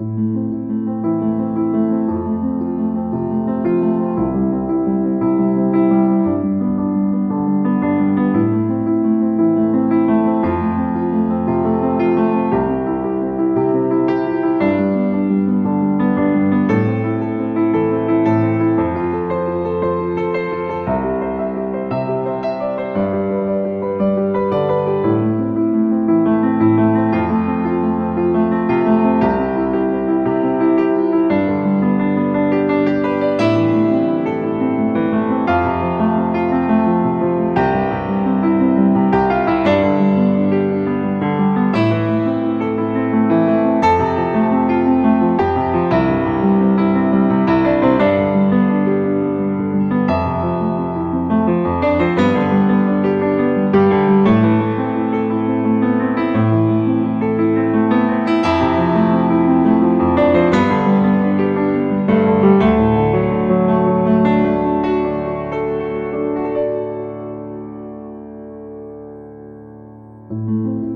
[0.00, 0.29] Música
[70.30, 70.89] Música